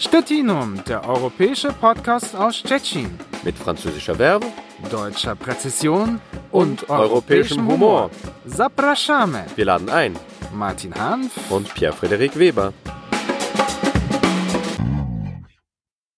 [0.00, 3.10] Stettinum, der europäische Podcast aus Stettin.
[3.44, 4.46] Mit französischer Verbe,
[4.90, 8.10] deutscher Präzision und, und europäischem Humor.
[8.46, 9.40] Zapraszamy.
[9.56, 10.16] Wir laden ein.
[10.54, 12.72] Martin Hanf und Pierre-Frederik Weber.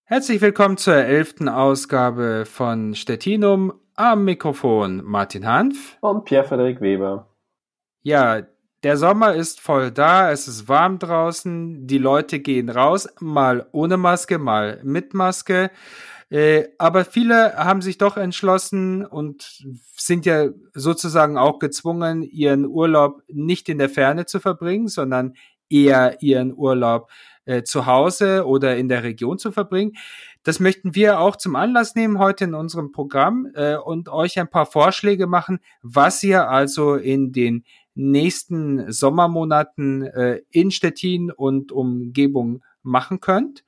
[0.04, 3.72] Herzlich willkommen zur elften Ausgabe von Stettinum.
[3.96, 7.26] Am Mikrofon Martin Hanf und Pierre-Frederik Weber.
[8.02, 8.42] Ja,
[8.82, 13.96] der Sommer ist voll da, es ist warm draußen, die Leute gehen raus, mal ohne
[13.96, 15.70] Maske, mal mit Maske.
[16.30, 19.62] Äh, aber viele haben sich doch entschlossen und
[19.96, 25.34] sind ja sozusagen auch gezwungen, ihren Urlaub nicht in der Ferne zu verbringen, sondern
[25.68, 27.10] eher ihren Urlaub
[27.44, 29.92] äh, zu Hause oder in der Region zu verbringen.
[30.42, 34.48] Das möchten wir auch zum Anlass nehmen heute in unserem Programm äh, und euch ein
[34.48, 42.62] paar Vorschläge machen, was ihr also in den nächsten Sommermonaten äh, in Stettin und Umgebung
[42.82, 43.64] machen könnt.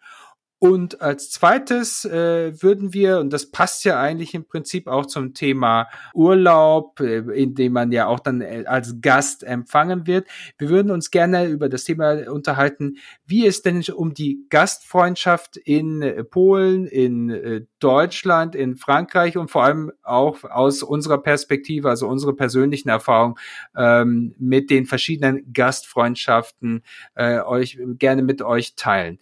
[0.64, 5.34] Und als zweites äh, würden wir, und das passt ja eigentlich im Prinzip auch zum
[5.34, 10.70] Thema Urlaub, äh, in dem man ja auch dann äh, als Gast empfangen wird, wir
[10.70, 16.24] würden uns gerne über das Thema unterhalten, wie es denn um die Gastfreundschaft in äh,
[16.24, 22.32] Polen, in äh, Deutschland, in Frankreich und vor allem auch aus unserer Perspektive, also unsere
[22.32, 23.34] persönlichen Erfahrungen
[23.76, 26.82] ähm, mit den verschiedenen Gastfreundschaften
[27.16, 29.18] äh, euch gerne mit euch teilen.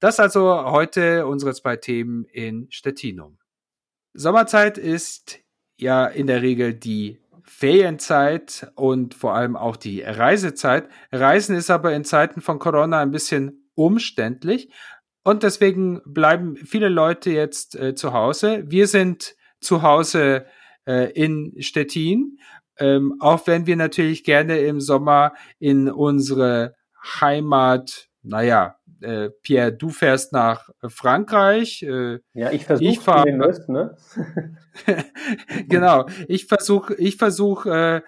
[0.00, 3.38] Das also heute unsere zwei Themen in Stettinum.
[4.14, 5.40] Sommerzeit ist
[5.76, 10.88] ja in der Regel die Ferienzeit und vor allem auch die Reisezeit.
[11.12, 14.72] Reisen ist aber in Zeiten von Corona ein bisschen umständlich
[15.22, 18.64] und deswegen bleiben viele Leute jetzt äh, zu Hause.
[18.66, 20.46] Wir sind zu Hause
[20.86, 22.38] äh, in Stettin,
[22.78, 26.74] ähm, auch wenn wir natürlich gerne im Sommer in unsere
[27.20, 31.82] Heimat naja, äh, Pierre, du fährst nach Frankreich.
[31.82, 33.96] Äh, ja, ich versuche ich fahr, den Rest, ne?
[35.68, 38.02] genau, ich versuche ich versuch, äh, äh,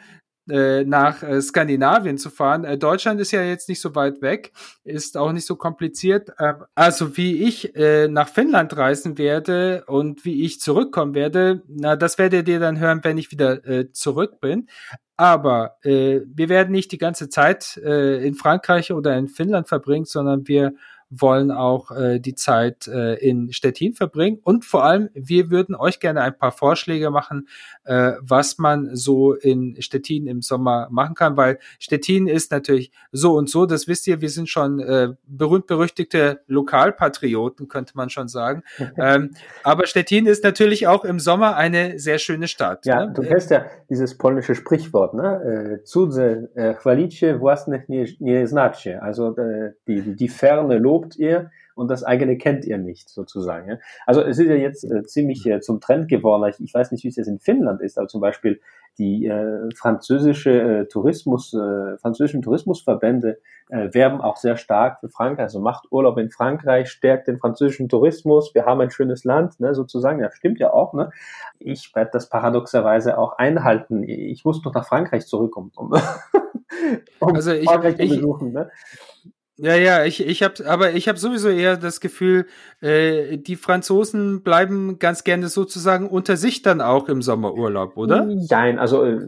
[0.46, 2.64] nach äh, Skandinavien zu fahren.
[2.64, 4.52] Äh, Deutschland ist ja jetzt nicht so weit weg,
[4.84, 6.30] ist auch nicht so kompliziert.
[6.38, 11.96] Äh, also wie ich äh, nach Finnland reisen werde und wie ich zurückkommen werde, na,
[11.96, 14.68] das werdet ihr dann hören, wenn ich wieder äh, zurück bin.
[15.16, 20.06] Aber äh, wir werden nicht die ganze Zeit äh, in Frankreich oder in Finnland verbringen,
[20.06, 20.74] sondern wir
[21.20, 24.38] wollen auch äh, die Zeit äh, in Stettin verbringen.
[24.42, 27.48] Und vor allem, wir würden euch gerne ein paar Vorschläge machen,
[27.84, 33.34] äh, was man so in Stettin im Sommer machen kann, weil Stettin ist natürlich so
[33.34, 38.62] und so, das wisst ihr, wir sind schon äh, berühmt-berüchtigte Lokalpatrioten, könnte man schon sagen.
[38.96, 42.86] ähm, aber Stettin ist natürlich auch im Sommer eine sehr schöne Stadt.
[42.86, 43.12] Ja, ne?
[43.12, 45.80] du kennst ja dieses polnische Sprichwort, ne?
[45.82, 46.48] Äh, Cudze
[46.80, 49.02] chwalicie, własnych nie, nie znacie.
[49.02, 53.68] Also äh, die, die Ferne lobt lobt ihr und das eigene kennt ihr nicht, sozusagen.
[53.68, 53.78] Ja?
[54.06, 56.48] Also es ist ja jetzt äh, ziemlich äh, zum Trend geworden.
[56.48, 58.60] Ich, ich, weiß nicht, wie es jetzt in Finnland ist, aber zum Beispiel
[58.98, 63.38] die äh, französische äh, Tourismus, äh, französischen Tourismusverbände
[63.70, 65.44] äh, werben auch sehr stark für Frankreich.
[65.44, 68.54] Also macht Urlaub in Frankreich, stärkt den französischen Tourismus.
[68.54, 70.20] Wir haben ein schönes Land, ne, sozusagen.
[70.20, 70.92] Ja, stimmt ja auch.
[70.92, 71.10] Ne?
[71.58, 74.02] Ich werde das paradoxerweise auch einhalten.
[74.02, 75.92] Ich muss doch nach Frankreich zurückkommen, um,
[77.20, 78.52] um also ich, Frankreich zu besuchen.
[78.52, 78.70] Ne?
[79.62, 82.46] Ja, ja, ich, ich habe, aber ich habe sowieso eher das Gefühl,
[82.80, 88.26] äh, die Franzosen bleiben ganz gerne sozusagen unter sich dann auch im Sommerurlaub, oder?
[88.26, 89.20] Nein, also äh,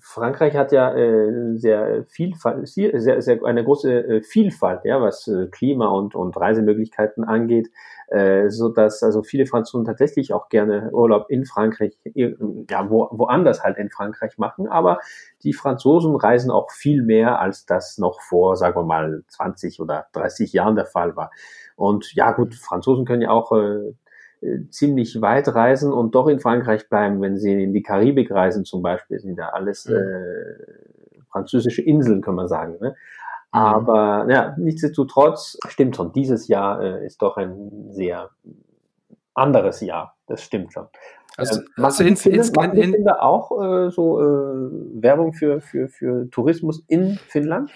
[0.00, 5.46] Frankreich hat ja äh, sehr Vielfalt, sehr, sehr eine große äh, Vielfalt, ja, was äh,
[5.46, 7.70] Klima und und Reisemöglichkeiten angeht,
[8.08, 13.62] äh, so dass also viele Franzosen tatsächlich auch gerne Urlaub in Frankreich, ja, wo, woanders
[13.64, 14.98] halt in Frankreich machen, aber
[15.42, 20.06] die Franzosen reisen auch viel mehr, als das noch vor, sagen wir mal, 20 oder
[20.12, 21.30] 30 Jahren der Fall war.
[21.76, 23.94] Und ja, gut, Franzosen können ja auch äh,
[24.70, 28.82] ziemlich weit reisen und doch in Frankreich bleiben, wenn sie in die Karibik reisen zum
[28.82, 29.96] Beispiel, sind da alles mhm.
[29.96, 32.76] äh, französische Inseln, kann man sagen.
[32.80, 32.90] Ne?
[32.90, 32.94] Mhm.
[33.52, 38.30] Aber ja, nichtsdestotrotz stimmt schon, dieses Jahr äh, ist doch ein sehr
[39.34, 40.16] anderes Jahr.
[40.26, 40.86] Das stimmt schon.
[41.36, 45.60] Also, äh, also in, Finnland, in, machen in, in, auch äh, so äh, Werbung für,
[45.60, 47.70] für, für Tourismus in Finnland?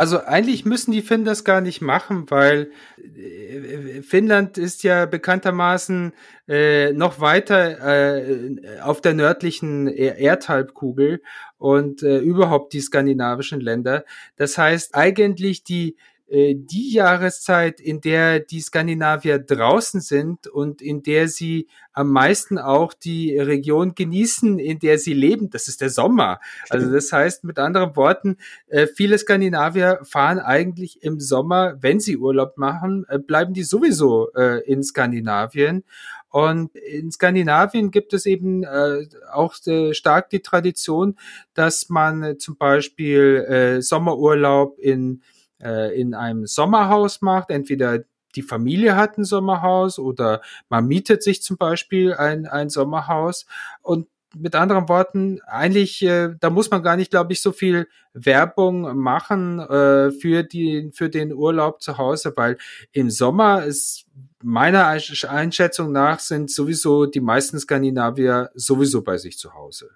[0.00, 6.14] Also eigentlich müssen die Finnen das gar nicht machen, weil äh, Finnland ist ja bekanntermaßen
[6.48, 11.20] äh, noch weiter äh, auf der nördlichen Erdhalbkugel
[11.58, 14.06] und äh, überhaupt die skandinavischen Länder.
[14.36, 15.94] Das heißt eigentlich die äh,
[16.32, 22.94] die Jahreszeit, in der die Skandinavier draußen sind und in der sie am meisten auch
[22.94, 25.50] die Region genießen, in der sie leben.
[25.50, 26.40] Das ist der Sommer.
[26.68, 28.36] Also das heißt mit anderen Worten,
[28.68, 34.32] äh, viele Skandinavier fahren eigentlich im Sommer, wenn sie Urlaub machen, äh, bleiben die sowieso
[34.34, 35.84] äh, in Skandinavien.
[36.28, 41.18] Und in Skandinavien gibt es eben äh, auch äh, stark die Tradition,
[41.54, 45.22] dass man äh, zum Beispiel äh, Sommerurlaub in,
[45.62, 47.50] äh, in einem Sommerhaus macht.
[47.50, 48.00] Entweder
[48.36, 53.46] die Familie hat ein Sommerhaus oder man mietet sich zum Beispiel ein, ein Sommerhaus.
[53.82, 57.88] Und mit anderen Worten, eigentlich, äh, da muss man gar nicht, glaube ich, so viel
[58.12, 62.56] Werbung machen äh, für, die, für den Urlaub zu Hause, weil
[62.92, 64.06] im Sommer ist
[64.42, 69.90] meiner Einschätzung nach sind sowieso die meisten Skandinavier sowieso bei sich zu Hause.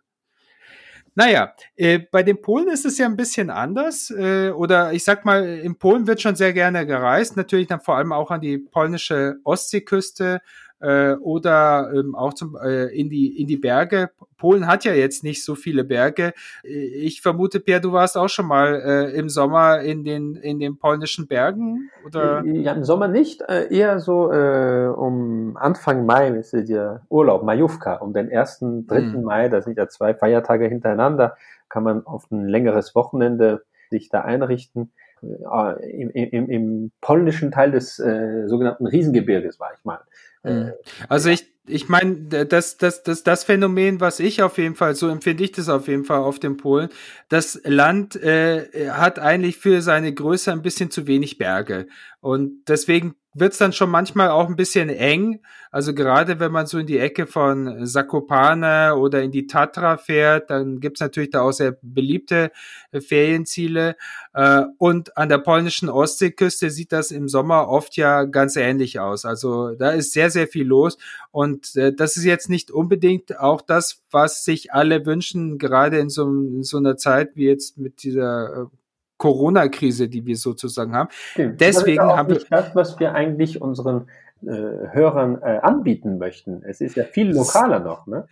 [1.17, 4.11] Naja, äh, bei den Polen ist es ja ein bisschen anders.
[4.11, 7.37] Äh, oder ich sag mal, in Polen wird schon sehr gerne gereist.
[7.37, 10.41] Natürlich dann vor allem auch an die polnische Ostseeküste
[10.85, 14.11] äh, oder ähm, auch zum, äh, in, die, in die Berge.
[14.37, 16.35] Polen hat ja jetzt nicht so viele Berge.
[16.65, 20.59] Äh, ich vermute, Pierre, du warst auch schon mal äh, im Sommer in den, in
[20.59, 21.91] den polnischen Bergen?
[22.07, 22.45] Oder?
[22.45, 27.95] Ja, im Sommer nicht, äh, eher so äh, um Anfang Mai ist der Urlaub, Majówka,
[27.97, 29.23] um den ersten, dritten hm.
[29.23, 31.37] Mai, das sind ja zwei Feiertage hintereinander,
[31.69, 34.93] kann man auf ein längeres Wochenende sich da einrichten.
[35.23, 40.01] Äh, im, im, im polnischen Teil des äh, sogenannten Riesengebirges war ich mal.
[40.45, 40.73] Mhm.
[41.09, 45.09] Also ich, ich meine, das, das, das, das Phänomen, was ich auf jeden Fall, so
[45.09, 46.91] empfinde ich das auf jeden Fall auf dem Polen,
[47.29, 51.87] das Land äh, hat eigentlich für seine Größe ein bisschen zu wenig Berge.
[52.21, 55.41] Und deswegen wird's dann schon manchmal auch ein bisschen eng.
[55.71, 60.51] Also gerade wenn man so in die Ecke von Sakopane oder in die Tatra fährt,
[60.51, 62.53] dann gibt's natürlich da auch sehr beliebte
[62.93, 63.97] äh, Ferienziele.
[64.33, 69.25] Äh, und an der polnischen Ostseeküste sieht das im Sommer oft ja ganz ähnlich aus.
[69.25, 70.97] Also da ist sehr, sehr viel los.
[71.33, 76.09] Und äh, das ist jetzt nicht unbedingt auch das, was sich alle wünschen, gerade in
[76.09, 78.71] so, in so einer Zeit wie jetzt mit dieser
[79.19, 81.09] Corona-Krise, die wir sozusagen haben.
[81.11, 81.61] Stimmt.
[81.61, 84.09] Deswegen das ist haben wir das, was wir eigentlich unseren
[84.43, 86.63] äh, Hörern äh, anbieten möchten.
[86.65, 88.27] Es ist ja viel lokaler noch, ne?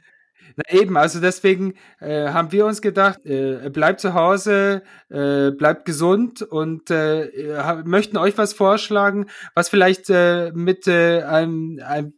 [0.57, 5.85] Na eben, also deswegen äh, haben wir uns gedacht, äh, bleibt zu Hause, äh, bleibt
[5.85, 7.31] gesund und äh,
[7.85, 12.15] möchten euch was vorschlagen, was vielleicht äh, mit äh, einem, einem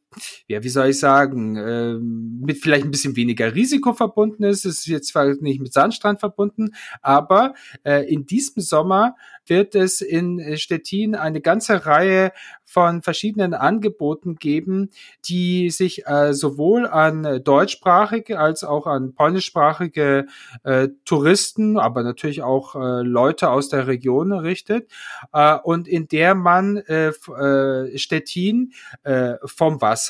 [0.48, 4.64] ja, wie soll ich sagen, äh, mit vielleicht ein bisschen weniger Risiko verbunden ist.
[4.64, 6.70] Es ist jetzt zwar nicht mit Sandstrand verbunden,
[7.02, 9.16] aber äh, in diesem Sommer
[9.46, 12.32] wird es in Stettin eine ganze Reihe
[12.64, 14.90] von verschiedenen Angeboten geben,
[15.26, 20.26] die sich äh, sowohl an deutschsprachige als auch an polnischsprachige
[20.64, 24.90] äh, Touristen, aber natürlich auch äh, Leute aus der Region richtet
[25.32, 28.72] äh, und in der man äh, äh, Stettin
[29.02, 30.03] äh, vom Wasser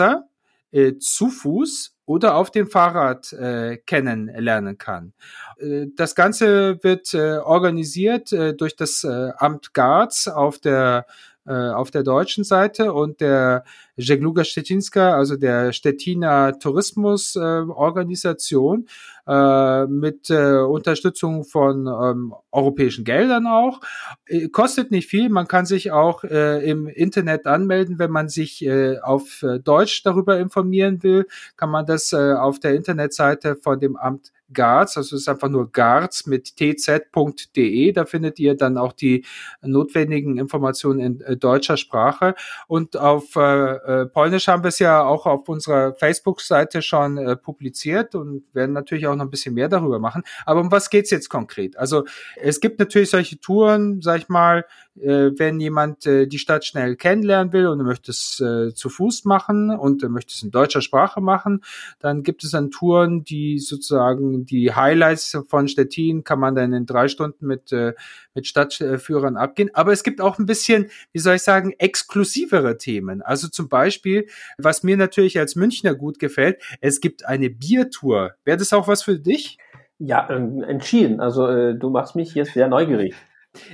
[0.71, 5.13] äh, zu Fuß oder auf dem Fahrrad äh, kennenlernen kann.
[5.59, 11.07] Äh, das Ganze wird äh, organisiert äh, durch das äh, Amt Garz auf der
[11.47, 13.65] äh, auf der deutschen Seite und der
[13.97, 18.91] Żegluga Szczecińska, also der Stettiner Tourismusorganisation äh,
[19.27, 23.81] äh, mit äh, Unterstützung von ähm, europäischen Geldern auch.
[24.27, 28.65] Äh, kostet nicht viel, man kann sich auch äh, im Internet anmelden, wenn man sich
[28.65, 31.27] äh, auf äh, Deutsch darüber informieren will,
[31.57, 35.49] kann man das äh, auf der Internetseite von dem Amt Garz, also es ist einfach
[35.49, 39.25] nur Garz mit tz.de, da findet ihr dann auch die
[39.63, 42.35] notwendigen Informationen in äh, deutscher Sprache.
[42.69, 43.41] Und auf äh,
[43.87, 48.73] äh, Polnisch haben wir es ja auch auf unserer Facebook-Seite schon äh, publiziert und werden
[48.73, 50.23] natürlich auch noch ein bisschen mehr darüber machen.
[50.47, 51.77] Aber um was geht's jetzt konkret?
[51.77, 52.05] Also
[52.37, 54.65] es gibt natürlich solche Touren, sag ich mal,
[55.01, 59.25] äh, wenn jemand äh, die Stadt schnell kennenlernen will und möchte es äh, zu Fuß
[59.25, 61.63] machen und möchte es in deutscher Sprache machen,
[61.99, 66.87] dann gibt es dann Touren, die sozusagen die Highlights von Stettin kann man dann in
[66.87, 67.95] drei Stunden mit, äh,
[68.35, 69.71] mit Stadtführern abgehen.
[69.75, 73.23] Aber es gibt auch ein bisschen, wie soll ich sagen, exklusivere Themen.
[73.23, 74.27] Also zum Beispiel,
[74.59, 78.35] was mir natürlich als Münchner gut gefällt, es gibt eine Biertour.
[78.45, 79.59] Wäre das auch was für dich?
[79.99, 81.21] Ja, äh, entschieden.
[81.21, 83.15] Also äh, du machst mich jetzt sehr neugierig.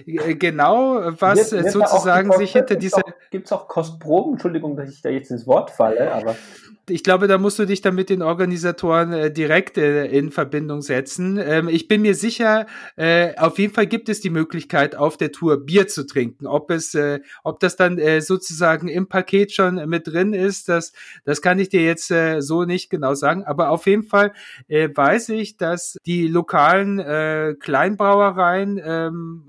[0.06, 3.02] Äh, genau, was wird, wird sozusagen sich hinter dieser.
[3.30, 4.32] Gibt es auch Kostproben?
[4.32, 6.36] Entschuldigung, dass ich da jetzt ins Wort falle, aber
[6.90, 10.82] ich glaube, da musst du dich dann mit den Organisatoren äh, direkt äh, in Verbindung
[10.82, 11.38] setzen.
[11.38, 15.32] Ähm, ich bin mir sicher, äh, auf jeden Fall gibt es die Möglichkeit, auf der
[15.32, 16.46] Tour Bier zu trinken.
[16.46, 20.92] Ob es, äh, ob das dann äh, sozusagen im Paket schon mit drin ist, das,
[21.24, 23.44] das kann ich dir jetzt äh, so nicht genau sagen.
[23.44, 24.32] Aber auf jeden Fall
[24.68, 29.44] äh, weiß ich, dass die lokalen äh, Kleinbrauereien ähm,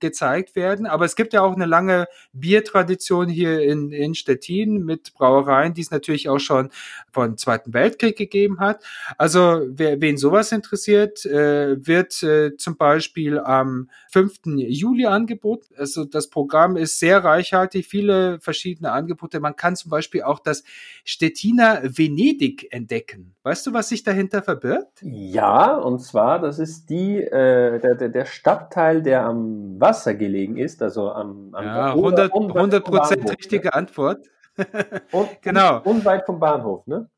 [0.00, 0.86] gezeigt werden.
[0.86, 5.80] Aber es gibt ja auch eine lange Biertradition hier in, in Stettin mit Brauereien, die
[5.80, 6.70] es natürlich auch schon
[7.10, 8.84] von Zweiten Weltkrieg gegeben hat.
[9.16, 14.40] Also wer, wen sowas interessiert, äh, wird äh, zum Beispiel am 5.
[14.56, 15.74] Juli angeboten.
[15.78, 19.40] Also das Programm ist sehr reichhaltig, viele verschiedene Angebote.
[19.40, 20.62] Man kann zum Beispiel auch das
[21.04, 23.34] Stettiner Venedig entdecken.
[23.42, 25.00] Weißt du, was sich dahinter verbirgt?
[25.02, 30.56] Ja, und zwar, das ist die, äh, der, der, der Stadtteil, der am Wasser gelegen
[30.56, 33.74] ist, also am, am ja, 100, 100 Prozent richtige ne?
[33.74, 34.26] Antwort.
[35.12, 35.82] und, genau.
[35.82, 37.08] Unweit vom Bahnhof, ne?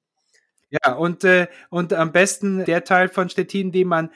[0.70, 4.10] Ja, und, äh, und am besten der Teil von Stettin, den man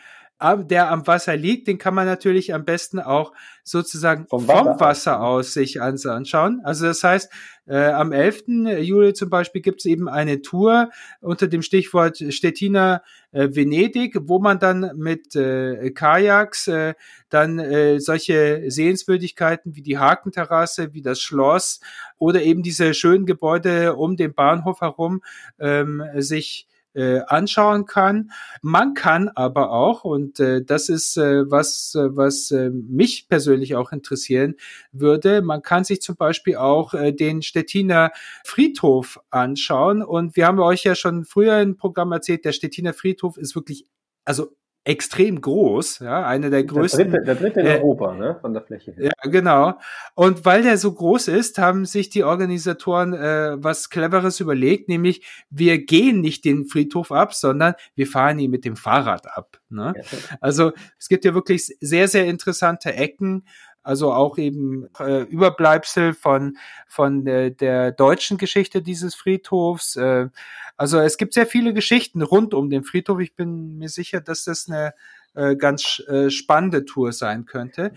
[0.65, 3.33] der am Wasser liegt, den kann man natürlich am besten auch
[3.65, 6.61] sozusagen vom Wasser, vom Wasser aus sich anschauen.
[6.65, 7.33] Also das heißt,
[7.67, 8.45] äh, am 11.
[8.81, 14.41] Juli zum Beispiel gibt es eben eine Tour unter dem Stichwort Stettiner äh, Venedig, wo
[14.41, 16.95] man dann mit äh, Kajaks äh,
[17.29, 21.81] dann äh, solche Sehenswürdigkeiten wie die Hakenterrasse, wie das Schloss
[22.19, 25.23] oder eben diese schönen Gebäude um den Bahnhof herum
[25.61, 28.31] ähm, sich äh, anschauen kann.
[28.61, 33.75] Man kann aber auch, und äh, das ist äh, was, äh, was äh, mich persönlich
[33.75, 34.57] auch interessieren
[34.93, 38.13] würde, man kann sich zum Beispiel auch äh, den Stettiner
[38.45, 40.03] Friedhof anschauen.
[40.03, 43.87] Und wir haben euch ja schon früher im Programm erzählt, der Stettiner Friedhof ist wirklich
[44.25, 47.11] also extrem groß, ja, eine der größten.
[47.11, 49.05] Der dritte, der dritte in äh, Europa, ne, von der Fläche her.
[49.05, 49.75] Ja, genau.
[50.15, 55.25] Und weil der so groß ist, haben sich die Organisatoren äh, was Cleveres überlegt, nämlich
[55.51, 59.61] wir gehen nicht den Friedhof ab, sondern wir fahren ihn mit dem Fahrrad ab.
[59.69, 59.95] Ne?
[59.97, 60.03] Ja.
[60.41, 63.45] Also es gibt ja wirklich sehr, sehr interessante Ecken
[63.83, 69.97] also auch eben äh, Überbleibsel von von der, der deutschen Geschichte dieses Friedhofs.
[69.97, 70.29] Äh,
[70.77, 73.21] also es gibt sehr viele Geschichten rund um den Friedhof.
[73.21, 74.95] Ich bin mir sicher, dass das eine
[75.35, 77.93] äh, ganz äh, spannende Tour sein könnte.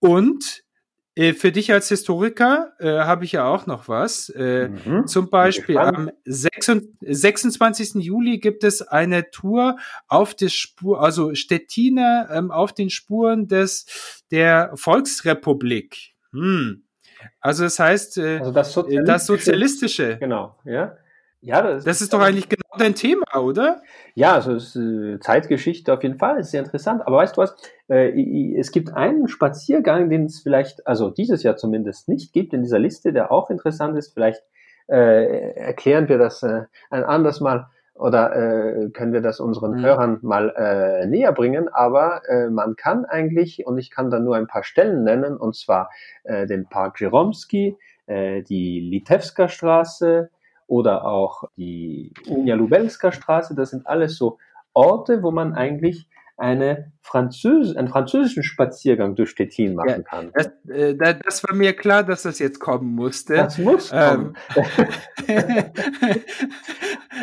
[0.00, 0.64] Und
[1.18, 4.28] äh, für dich als Historiker äh, habe ich ja auch noch was.
[4.28, 5.08] Äh, mhm.
[5.08, 12.52] Zum Beispiel am 26, Juli gibt es eine Tour auf der Spur, also Stettiner ähm,
[12.52, 16.14] auf den Spuren des der Volksrepublik.
[16.30, 16.84] Hm.
[17.40, 20.16] Also das heißt, äh, also das, Sozialistische, das Sozialistische.
[20.18, 20.96] Genau, ja.
[21.40, 23.80] Ja, das, das ist doch eigentlich genau dein Thema, oder?
[24.14, 27.06] Ja, also es, äh, Zeitgeschichte auf jeden Fall, ist sehr interessant.
[27.06, 27.54] Aber weißt du was?
[27.88, 32.62] Äh, es gibt einen Spaziergang, den es vielleicht, also dieses Jahr zumindest nicht gibt in
[32.62, 34.14] dieser Liste, der auch interessant ist.
[34.14, 34.42] Vielleicht
[34.88, 39.84] äh, erklären wir das äh, ein anderes Mal oder äh, können wir das unseren mhm.
[39.84, 41.68] Hörern mal äh, näher bringen.
[41.68, 45.56] Aber äh, man kann eigentlich, und ich kann da nur ein paar Stellen nennen, und
[45.56, 45.90] zwar
[46.24, 47.76] äh, den Park Jeromski,
[48.06, 50.30] äh, die Litewska Straße,
[50.68, 54.38] oder auch die Unia Lubelska Straße, das sind alles so
[54.74, 56.06] Orte, wo man eigentlich
[56.36, 60.26] eine Französ einen französischen Spaziergang durch Stettin machen kann.
[60.26, 60.94] Ja, das, äh,
[61.24, 63.34] das, war mir klar, dass das jetzt kommen musste.
[63.34, 64.36] Das muss kommen.
[64.54, 64.64] Ähm.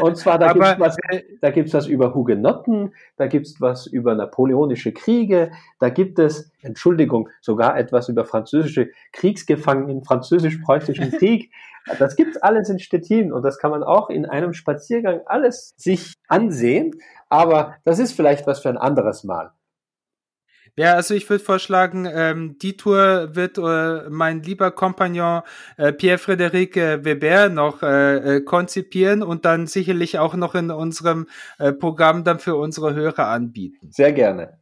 [0.02, 3.62] Und zwar, da gibt es was, äh, da gibt's was über Hugenotten, da gibt es
[3.62, 11.12] was über napoleonische Kriege, da gibt es, Entschuldigung, sogar etwas über französische Kriegsgefangenen im französisch-preußischen
[11.18, 11.52] Krieg.
[12.00, 16.16] Das gibt's alles in Stettin und das kann man auch in einem Spaziergang alles sich
[16.28, 16.92] ansehen.
[17.30, 19.52] Aber das ist vielleicht was für ein anderes Mal.
[20.78, 25.42] Ja, also ich würde vorschlagen, ähm, die Tour wird äh, mein lieber Kompagnon
[25.78, 31.28] äh, Pierre-Frédéric äh, Weber noch äh, äh, konzipieren und dann sicherlich auch noch in unserem
[31.60, 33.90] äh, Programm dann für unsere Hörer anbieten.
[33.92, 34.60] Sehr gerne.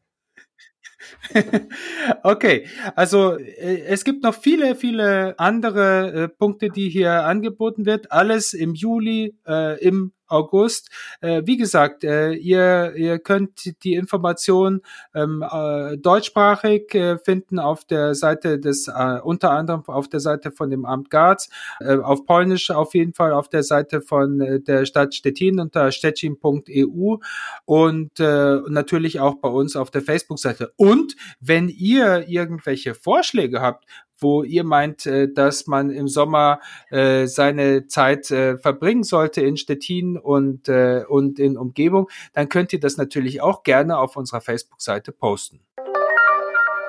[2.23, 8.11] okay, also äh, es gibt noch viele, viele andere äh, Punkte, die hier angeboten wird.
[8.11, 10.89] Alles im Juli, äh, im August.
[11.21, 14.81] Äh, wie gesagt, äh, ihr, ihr könnt die Information
[15.13, 20.51] ähm, äh, deutschsprachig äh, finden auf der Seite des, äh, unter anderem auf der Seite
[20.51, 21.49] von dem Amt Garz,
[21.79, 25.91] äh, auf Polnisch auf jeden Fall auf der Seite von äh, der Stadt Stettin unter
[25.91, 27.17] stettin.eu
[27.65, 30.73] und äh, natürlich auch bei uns auf der Facebook-Seite.
[30.75, 33.85] Und wenn ihr irgendwelche Vorschläge habt,
[34.23, 39.57] wo ihr meint, äh, dass man im Sommer äh, seine Zeit äh, verbringen sollte in
[39.57, 45.11] Stettin und, und in Umgebung, dann könnt ihr das natürlich auch gerne auf unserer Facebook-Seite
[45.11, 45.59] posten.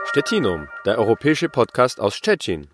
[0.06, 2.68] Stettinum, der europäische Podcast aus Stettin.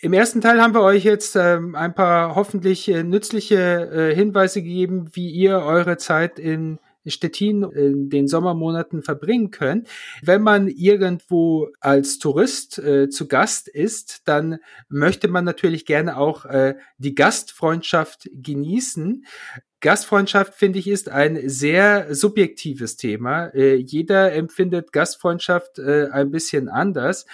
[0.00, 4.62] Im ersten Teil haben wir euch jetzt ähm, ein paar hoffentlich äh, nützliche äh, Hinweise
[4.62, 9.86] gegeben, wie ihr eure Zeit in Stettin in den Sommermonaten verbringen können.
[10.22, 14.58] Wenn man irgendwo als Tourist äh, zu Gast ist, dann
[14.88, 19.24] möchte man natürlich gerne auch äh, die Gastfreundschaft genießen.
[19.80, 23.48] Gastfreundschaft, finde ich, ist ein sehr subjektives Thema.
[23.54, 27.26] Äh, jeder empfindet Gastfreundschaft äh, ein bisschen anders.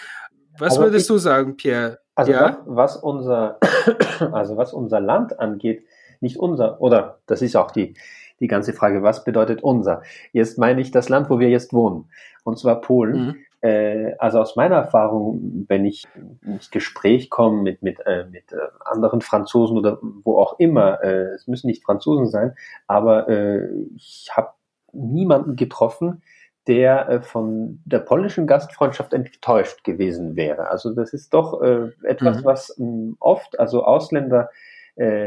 [0.58, 2.00] Was Also würdest ich- du sagen, Pierre?
[2.16, 2.60] Also ja?
[2.66, 3.58] was, was unser,
[4.32, 5.84] also was unser Land angeht,
[6.20, 7.94] nicht unser, oder das ist auch die,
[8.40, 10.02] die ganze Frage, was bedeutet unser?
[10.32, 12.10] Jetzt meine ich das Land, wo wir jetzt wohnen,
[12.44, 13.26] und zwar Polen.
[13.26, 13.36] Mhm.
[13.62, 16.08] Äh, also aus meiner Erfahrung, wenn ich
[16.46, 18.56] ins Gespräch komme mit, mit, äh, mit äh,
[18.86, 22.54] anderen Franzosen oder wo auch immer, äh, es müssen nicht Franzosen sein,
[22.86, 24.52] aber äh, ich habe
[24.92, 26.22] niemanden getroffen,
[26.66, 30.70] der äh, von der polnischen Gastfreundschaft enttäuscht gewesen wäre.
[30.70, 31.60] Also das ist doch
[32.02, 32.44] etwas, Mhm.
[32.46, 34.48] was ähm, oft, also Ausländer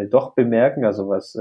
[0.09, 1.35] doch bemerken, also was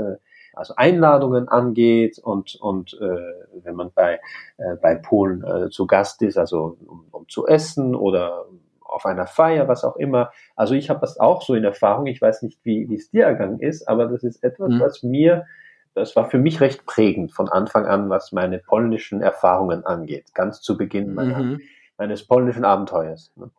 [0.54, 4.20] also Einladungen angeht und und äh, wenn man bei
[4.58, 8.46] äh, bei Polen äh, zu Gast ist, also um, um zu essen oder
[8.80, 10.30] auf einer Feier, was auch immer.
[10.54, 12.06] Also ich habe das auch so in Erfahrung.
[12.06, 14.80] Ich weiß nicht, wie wie es dir ergangen ist, aber das ist etwas, Mhm.
[14.80, 15.46] was mir
[15.94, 20.62] das war für mich recht prägend von Anfang an, was meine polnischen Erfahrungen angeht, ganz
[20.62, 21.60] zu Beginn meiner, Mhm.
[21.98, 23.30] meines polnischen Abenteuers.
[23.36, 23.50] ne?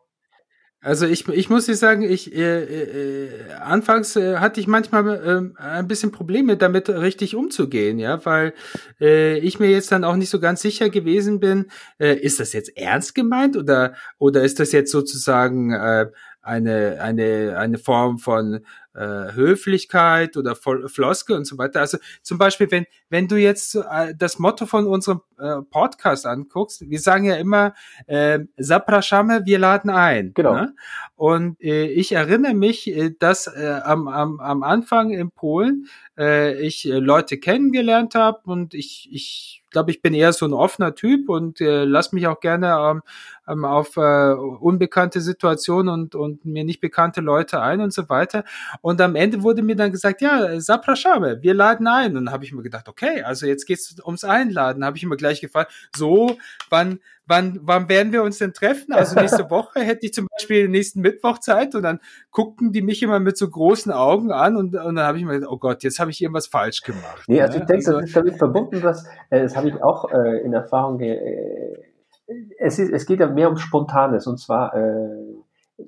[0.84, 5.56] Also ich, ich muss dir sagen, ich äh, äh, anfangs äh, hatte ich manchmal ähm,
[5.56, 8.52] ein bisschen Probleme damit richtig umzugehen, ja, weil
[9.00, 12.52] äh, ich mir jetzt dann auch nicht so ganz sicher gewesen bin, äh, ist das
[12.52, 16.10] jetzt ernst gemeint oder oder ist das jetzt sozusagen äh,
[16.42, 18.60] eine eine eine Form von
[18.94, 21.80] äh, Höflichkeit oder Floske und so weiter.
[21.80, 26.88] Also zum Beispiel, wenn wenn du jetzt äh, das Motto von unserem äh, Podcast anguckst,
[26.88, 27.74] wir sagen ja immer
[28.06, 30.32] äh, Zapraszamy, wir laden ein.
[30.34, 30.54] Genau.
[30.54, 30.74] Ne?
[31.16, 36.54] Und äh, ich erinnere mich, äh, dass äh, am, am, am Anfang in Polen äh,
[36.60, 40.94] ich äh, Leute kennengelernt habe und ich, ich glaube, ich bin eher so ein offener
[40.94, 43.02] Typ und äh, lass mich auch gerne ähm,
[43.46, 48.44] ähm, auf äh, unbekannte Situationen und, und mir nicht bekannte Leute ein und so weiter.
[48.84, 52.18] Und am Ende wurde mir dann gesagt, ja, Zapraszamy, wir laden ein.
[52.18, 54.84] Und dann habe ich mir gedacht, okay, also jetzt geht's ums Einladen.
[54.84, 56.36] Habe ich mir gleich gefragt, so,
[56.68, 58.92] wann, wann, wann werden wir uns denn treffen?
[58.92, 61.98] Also nächste Woche hätte ich zum Beispiel nächsten Mittwoch Zeit und dann
[62.30, 65.32] guckten die mich immer mit so großen Augen an und, und dann habe ich mir
[65.32, 67.24] gedacht, oh Gott, jetzt habe ich irgendwas falsch gemacht.
[67.26, 67.62] Nee, also ne?
[67.62, 70.98] ich denke, das ist damit verbunden, dass, äh, das habe ich auch äh, in Erfahrung,
[70.98, 75.36] ge äh, es, ist, es geht ja mehr um Spontanes und zwar, äh,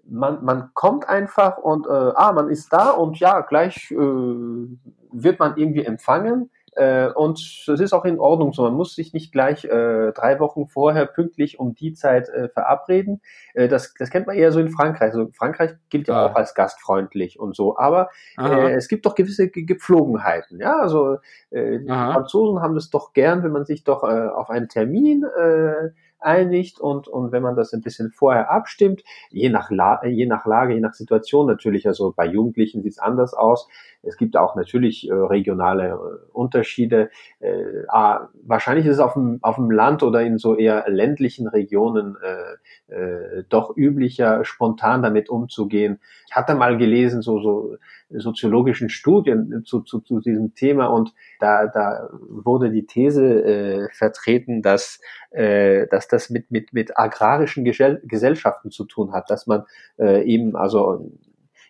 [0.08, 5.38] man, man kommt einfach und, äh, ah, man ist da und ja, gleich äh, wird
[5.38, 8.62] man irgendwie empfangen äh, und es ist auch in Ordnung so.
[8.62, 13.22] Man muss sich nicht gleich äh, drei Wochen vorher pünktlich um die Zeit äh, verabreden.
[13.54, 15.12] Äh, das, das kennt man eher so in Frankreich.
[15.14, 16.26] Also Frankreich gilt ja Ah.
[16.26, 18.68] auch als gastfreundlich und so, aber Aha.
[18.68, 20.60] äh, es gibt doch gewisse Ge Gepflogenheiten.
[20.60, 21.16] Ja, also
[21.50, 22.12] äh, die Aha.
[22.12, 26.80] Franzosen haben das doch gern, wenn man sich doch äh, auf einen Termin äh, einigt
[26.80, 30.80] und, und wenn man das ein bisschen vorher abstimmt, je nach, je nach Lage, je
[30.80, 33.68] nach Situation natürlich, also bei Jugendlichen sieht es anders aus.
[34.02, 37.10] Es gibt auch natürlich äh, regionale äh, Unterschiede.
[37.40, 41.48] Äh, ah, wahrscheinlich ist es auf dem, auf dem Land oder in so eher ländlichen
[41.48, 46.00] Regionen äh, äh, doch üblicher, spontan damit umzugehen.
[46.28, 47.76] Ich hatte mal gelesen, so, so
[48.10, 54.62] soziologischen Studien zu, zu, zu diesem Thema und da, da wurde die These äh, vertreten,
[54.62, 59.64] dass, äh, dass das mit, mit, mit agrarischen Gesell Gesellschaften zu tun hat, dass man
[59.98, 61.10] äh, eben also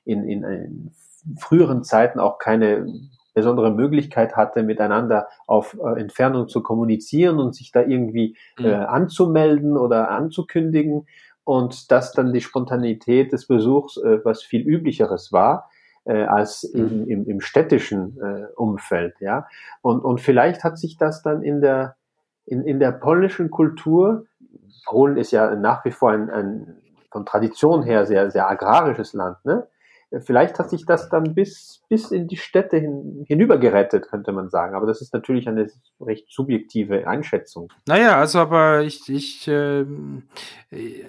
[0.05, 0.90] in, in, in
[1.38, 2.87] früheren Zeiten auch keine
[3.35, 9.77] besondere Möglichkeit hatte, miteinander auf äh, Entfernung zu kommunizieren und sich da irgendwie äh, anzumelden
[9.77, 11.07] oder anzukündigen.
[11.44, 15.68] Und dass dann die Spontanität des Besuchs äh, was viel üblicheres war
[16.07, 19.47] äh, als im, im, im städtischen äh, Umfeld, ja.
[19.83, 21.97] Und, und vielleicht hat sich das dann in der,
[22.45, 24.27] in, in der polnischen Kultur,
[24.87, 26.77] Polen ist ja nach wie vor ein, ein
[27.11, 29.66] von Tradition her sehr, sehr agrarisches Land, ne?
[30.21, 34.77] Vielleicht hat sich das dann bis, bis in die Städte hin, hinübergerettet, könnte man sagen.
[34.77, 35.66] Aber das ist natürlich eine
[36.01, 37.73] recht subjektive Einschätzung.
[37.87, 39.85] Naja, also aber ich, ich äh,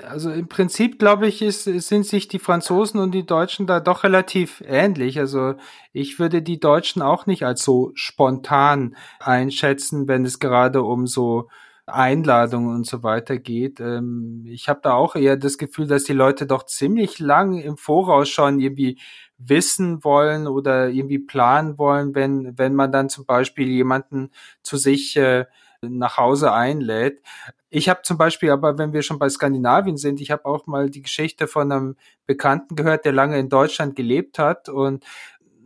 [0.10, 4.03] also im Prinzip glaube ich, ist, sind sich die Franzosen und die Deutschen da doch
[4.03, 5.19] relativ ähnlich.
[5.19, 5.53] Also
[5.93, 11.49] ich würde die Deutschen auch nicht als so spontan einschätzen, wenn es gerade um so
[11.88, 13.80] Einladungen und so weiter geht.
[13.80, 17.78] Ähm, ich habe da auch eher das Gefühl, dass die Leute doch ziemlich lang im
[17.78, 19.00] Voraus schon irgendwie
[19.38, 24.32] wissen wollen oder irgendwie planen wollen, wenn, wenn man dann zum Beispiel jemanden
[24.63, 25.45] zu sich äh,
[25.82, 27.21] nach Hause einlädt.
[27.69, 30.89] Ich habe zum Beispiel aber, wenn wir schon bei Skandinavien sind, ich habe auch mal
[30.89, 31.95] die Geschichte von einem
[32.26, 35.04] Bekannten gehört, der lange in Deutschland gelebt hat und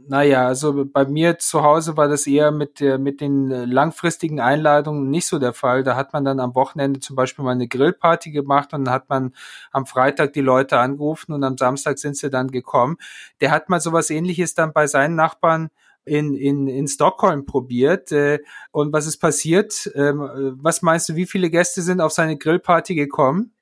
[0.08, 5.28] naja, also bei mir zu Hause war das eher mit, mit den langfristigen Einladungen nicht
[5.28, 5.84] so der Fall.
[5.84, 9.10] Da hat man dann am Wochenende zum Beispiel mal eine Grillparty gemacht und dann hat
[9.10, 9.34] man
[9.72, 12.98] am Freitag die Leute angerufen und am Samstag sind sie dann gekommen.
[13.40, 15.70] Der hat mal sowas ähnliches dann bei seinen Nachbarn
[16.06, 18.12] in, in, in Stockholm probiert.
[18.12, 18.40] Äh,
[18.72, 19.92] und was ist passiert?
[19.96, 23.54] Ähm, was meinst du, wie viele Gäste sind auf seine Grillparty gekommen?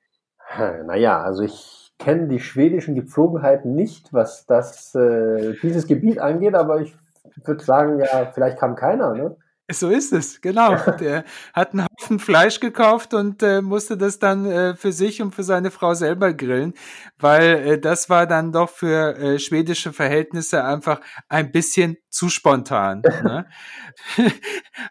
[0.58, 6.80] Naja, also ich kenne die schwedischen Gepflogenheiten nicht, was das, äh, dieses Gebiet angeht, aber
[6.80, 6.96] ich
[7.44, 9.36] würde sagen, ja, vielleicht kam keiner, ne?
[9.72, 10.76] So ist es, genau.
[10.98, 15.34] Der hat einen Haufen Fleisch gekauft und äh, musste das dann äh, für sich und
[15.34, 16.74] für seine Frau selber grillen,
[17.18, 23.02] weil äh, das war dann doch für äh, schwedische Verhältnisse einfach ein bisschen zu spontan.
[23.22, 23.46] ne?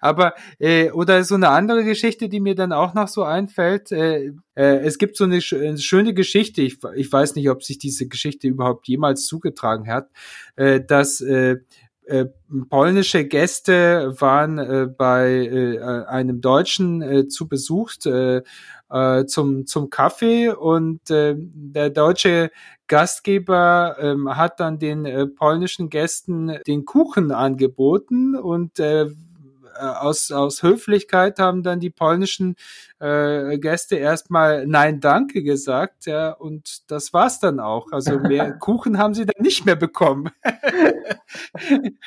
[0.01, 3.91] Aber äh, oder so eine andere Geschichte, die mir dann auch noch so einfällt.
[3.91, 6.61] Äh, es gibt so eine, sch eine schöne Geschichte.
[6.61, 10.09] Ich, ich weiß nicht, ob sich diese Geschichte überhaupt jemals zugetragen hat,
[10.57, 11.23] dass
[12.09, 12.25] äh,
[12.69, 18.41] polnische Gäste waren äh, bei äh, einem Deutschen äh, zu Besuch äh,
[18.89, 22.49] äh, zum, zum Kaffee und äh, der deutsche
[22.87, 29.05] Gastgeber äh, hat dann den äh, polnischen Gästen den Kuchen angeboten und äh,
[29.79, 32.55] aus, aus Höflichkeit haben dann die polnischen
[32.99, 37.91] äh, Gäste erstmal Nein, danke gesagt, ja, und das war's dann auch.
[37.91, 40.29] Also mehr Kuchen haben sie dann nicht mehr bekommen.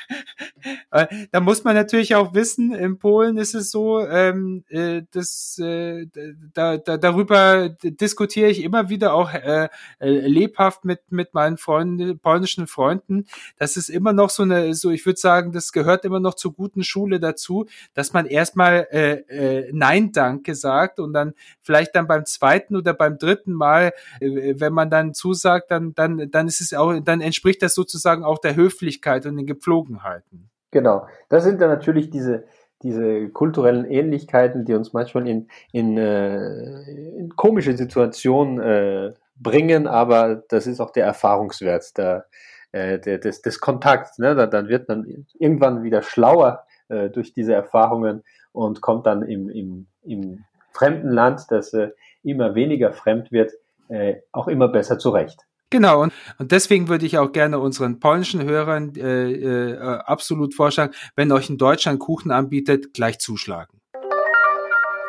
[0.91, 5.57] Äh, da muss man natürlich auch wissen, in Polen ist es so, ähm, äh, das,
[5.59, 6.07] äh,
[6.53, 12.67] da, da, darüber diskutiere ich immer wieder auch äh, lebhaft mit, mit meinen Freunden, polnischen
[12.67, 13.25] Freunden.
[13.57, 16.53] Das ist immer noch so eine, so ich würde sagen, das gehört immer noch zur
[16.53, 22.07] guten Schule dazu, dass man erstmal äh, äh, Nein Danke sagt und dann vielleicht dann
[22.07, 26.61] beim zweiten oder beim dritten Mal, äh, wenn man dann zusagt, dann, dann, dann ist
[26.61, 30.49] es auch, dann entspricht das sozusagen auch der Höflichkeit und den Gepflogenheiten.
[30.71, 31.07] Genau.
[31.29, 32.45] Das sind dann natürlich diese,
[32.81, 36.83] diese kulturellen Ähnlichkeiten, die uns manchmal in, in, äh,
[37.17, 42.25] in komische Situationen äh, bringen, aber das ist auch der Erfahrungswert der,
[42.73, 44.17] des, des Kontakts.
[44.17, 44.35] Ne?
[44.35, 49.49] Da, dann wird man irgendwann wieder schlauer äh, durch diese Erfahrungen und kommt dann im,
[49.49, 51.89] im, im fremden Land, das äh,
[52.23, 53.51] immer weniger fremd wird,
[53.89, 55.39] äh, auch immer besser zurecht.
[55.69, 60.93] Genau, und, und deswegen würde ich auch gerne unseren polnischen Hörern äh, äh, absolut vorschlagen,
[61.15, 63.79] wenn euch in Deutschland Kuchen anbietet, gleich zuschlagen.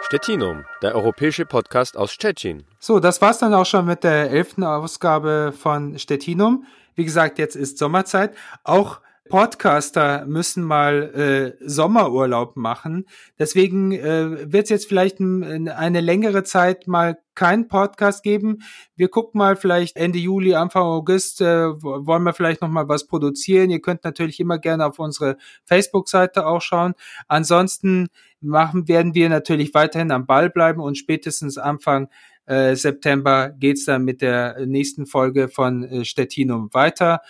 [0.00, 2.64] Stettinum, der europäische Podcast aus Stettin.
[2.78, 6.66] So, das war's dann auch schon mit der elften Ausgabe von Stettinum.
[6.94, 8.34] Wie gesagt, jetzt ist Sommerzeit.
[8.64, 9.00] Auch
[9.30, 13.06] Podcaster müssen mal äh, Sommerurlaub machen.
[13.38, 18.58] Deswegen äh, wird es jetzt vielleicht ein, eine längere Zeit mal keinen Podcast geben.
[18.96, 21.46] Wir gucken mal vielleicht Ende Juli, Anfang August, äh,
[21.82, 23.70] wollen wir vielleicht noch mal was produzieren.
[23.70, 26.94] Ihr könnt natürlich immer gerne auf unsere Facebook-Seite auch schauen.
[27.26, 28.08] Ansonsten
[28.40, 32.08] machen werden wir natürlich weiterhin am Ball bleiben und spätestens Anfang
[32.46, 37.20] äh, September geht's dann mit der nächsten Folge von äh, Stettinum weiter.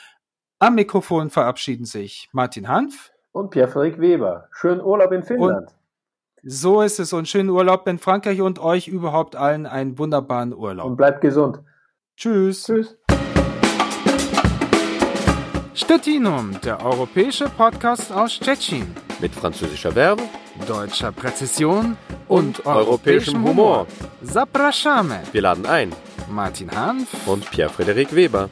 [0.61, 4.49] Am Mikrofon verabschieden sich Martin Hanf und Pierre-Frederik Weber.
[4.53, 5.69] Schönen Urlaub in Finnland.
[5.69, 5.75] Und
[6.45, 10.87] so ist es und schönen Urlaub in Frankreich und euch überhaupt allen einen wunderbaren Urlaub.
[10.87, 11.61] Und bleibt gesund.
[12.17, 12.65] Tschüss.
[12.65, 12.97] Tschüss.
[15.75, 18.95] Stettinum, der europäische Podcast aus Stettin.
[19.21, 20.23] Mit französischer Verbe,
[20.69, 21.97] deutscher Präzision
[22.29, 23.89] und, und europäischem Humor.
[24.23, 25.19] Zapraszamy.
[25.33, 25.93] Wir laden ein.
[26.31, 28.49] Martin Hanf und Pierre-Frederik Weber.